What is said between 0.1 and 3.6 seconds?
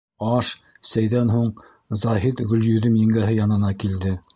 Аш, сәйҙән һуң Заһит Гөлйөҙөм еңгәһе